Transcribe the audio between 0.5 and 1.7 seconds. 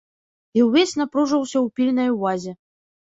І ўвесь напружыўся